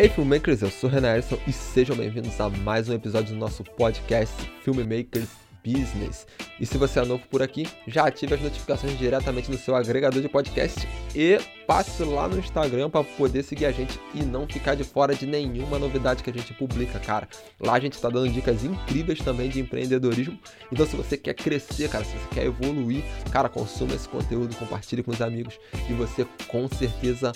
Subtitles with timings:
[0.00, 3.64] Ei, filmmakers, eu sou Renan Erison e sejam bem-vindos a mais um episódio do nosso
[3.64, 4.32] podcast
[4.62, 5.28] Filmmakers
[5.66, 6.24] Business.
[6.60, 10.22] E se você é novo por aqui, já ative as notificações diretamente no seu agregador
[10.22, 14.76] de podcast e passe lá no Instagram para poder seguir a gente e não ficar
[14.76, 17.28] de fora de nenhuma novidade que a gente publica, cara.
[17.58, 20.38] Lá a gente está dando dicas incríveis também de empreendedorismo.
[20.70, 23.02] Então se você quer crescer, cara, se você quer evoluir,
[23.32, 25.58] cara, consuma esse conteúdo, compartilhe com os amigos
[25.90, 27.32] e você com certeza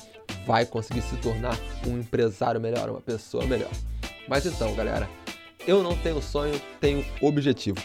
[0.47, 1.57] vai conseguir se tornar
[1.87, 3.71] um empresário melhor, uma pessoa melhor.
[4.29, 5.09] Mas então, galera,
[5.67, 7.79] eu não tenho sonho, tenho objetivo.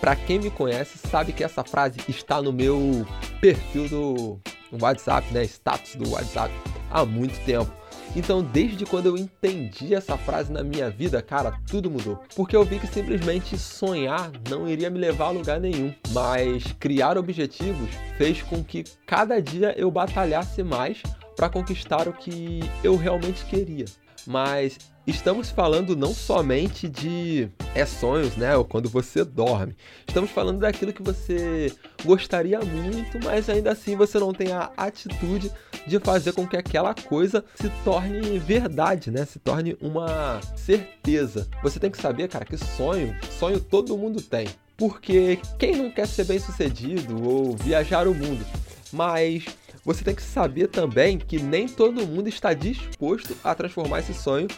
[0.00, 3.06] Para quem me conhece, sabe que essa frase está no meu
[3.40, 4.40] perfil do
[4.80, 5.44] WhatsApp, né?
[5.44, 6.52] Status do WhatsApp
[6.90, 7.72] há muito tempo.
[8.14, 12.20] Então, desde quando eu entendi essa frase na minha vida, cara, tudo mudou.
[12.36, 17.16] Porque eu vi que simplesmente sonhar não iria me levar a lugar nenhum, mas criar
[17.16, 17.88] objetivos
[18.18, 21.02] fez com que cada dia eu batalhasse mais
[21.42, 23.86] para conquistar o que eu realmente queria.
[24.24, 28.56] Mas estamos falando não somente de é sonhos, né?
[28.56, 29.74] Ou quando você dorme.
[30.06, 31.72] Estamos falando daquilo que você
[32.04, 35.50] gostaria muito, mas ainda assim você não tem a atitude
[35.84, 39.24] de fazer com que aquela coisa se torne verdade, né?
[39.24, 41.48] Se torne uma certeza.
[41.60, 44.46] Você tem que saber, cara, que sonho, sonho todo mundo tem.
[44.76, 48.46] Porque quem não quer ser bem sucedido ou viajar o mundo?
[48.92, 49.44] Mas
[49.84, 54.48] você tem que saber também que nem todo mundo está disposto a transformar esse sonho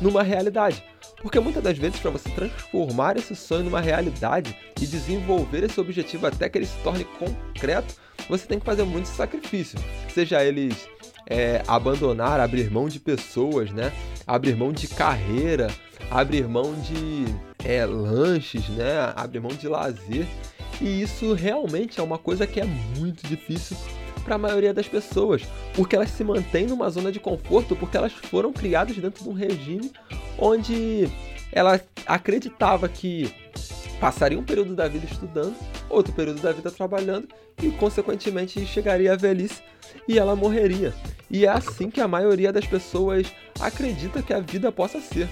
[0.00, 0.82] numa realidade.
[1.20, 6.26] Porque muitas das vezes, para você transformar esse sonho numa realidade e desenvolver esse objetivo
[6.26, 7.94] até que ele se torne concreto,
[8.28, 9.78] você tem que fazer muito sacrifício.
[10.14, 10.88] Seja eles
[11.26, 13.92] é, abandonar, abrir mão de pessoas, né?
[14.26, 15.68] Abrir mão de carreira,
[16.08, 17.24] abrir mão de
[17.64, 19.12] é, lanches, né?
[19.16, 20.26] Abrir mão de lazer.
[20.80, 23.76] E isso realmente é uma coisa que é muito difícil
[24.28, 25.42] para a maioria das pessoas,
[25.74, 29.32] porque elas se mantêm numa zona de conforto porque elas foram criadas dentro de um
[29.32, 29.90] regime
[30.38, 31.08] onde
[31.50, 33.32] ela acreditava que
[33.98, 35.56] passaria um período da vida estudando,
[35.88, 37.26] outro período da vida trabalhando
[37.62, 39.62] e consequentemente chegaria à velhice
[40.06, 40.92] e ela morreria.
[41.30, 45.26] E é assim que a maioria das pessoas acredita que a vida possa ser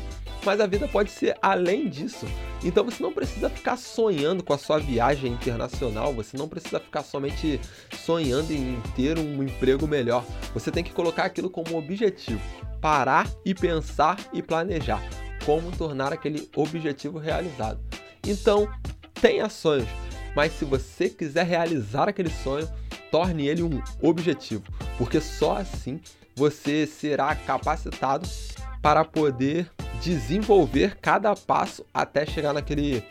[0.46, 2.24] mas a vida pode ser além disso.
[2.64, 7.02] Então você não precisa ficar sonhando com a sua viagem internacional, você não precisa ficar
[7.02, 7.60] somente
[7.92, 10.24] sonhando em ter um emprego melhor.
[10.54, 12.40] Você tem que colocar aquilo como objetivo.
[12.80, 15.02] Parar e pensar e planejar
[15.44, 17.80] como tornar aquele objetivo realizado.
[18.24, 18.68] Então,
[19.20, 19.88] tenha sonhos,
[20.34, 22.68] mas se você quiser realizar aquele sonho,
[23.10, 24.64] torne ele um objetivo,
[24.98, 26.00] porque só assim
[26.34, 28.28] você será capacitado
[28.82, 29.70] para poder
[30.00, 33.02] desenvolver cada passo até chegar naquele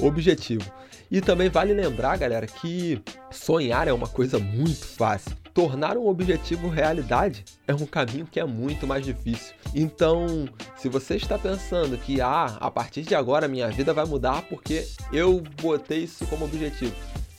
[0.00, 0.64] objetivo.
[1.10, 3.00] E também vale lembrar, galera, que
[3.30, 5.34] sonhar é uma coisa muito fácil.
[5.54, 9.54] Tornar um objetivo realidade é um caminho que é muito mais difícil.
[9.74, 14.42] Então, se você está pensando que ah, a partir de agora minha vida vai mudar
[14.42, 16.94] porque eu botei isso como objetivo,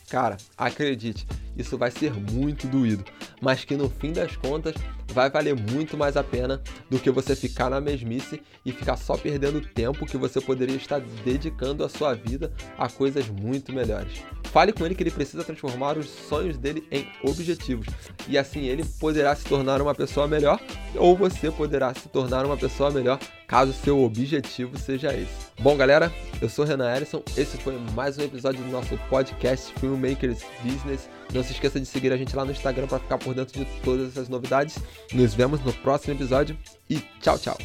[0.09, 3.05] cara, acredite, isso vai ser muito doído,
[3.39, 4.73] mas que no fim das contas
[5.13, 9.17] vai valer muito mais a pena do que você ficar na mesmice e ficar só
[9.17, 14.23] perdendo tempo que você poderia estar dedicando a sua vida a coisas muito melhores.
[14.51, 17.87] Fale com ele que ele precisa transformar os sonhos dele em objetivos
[18.27, 20.59] e assim ele poderá se tornar uma pessoa melhor
[20.95, 25.49] ou você poderá se tornar uma pessoa melhor caso seu objetivo seja esse.
[25.59, 30.43] Bom, galera, eu sou Renan Erison, esse foi mais um episódio do nosso podcast Filmmakers
[30.63, 31.09] Business.
[31.33, 33.65] Não se esqueça de seguir a gente lá no Instagram para ficar por dentro de
[33.83, 34.77] todas essas novidades.
[35.13, 36.57] Nos vemos no próximo episódio
[36.89, 37.57] e tchau, tchau.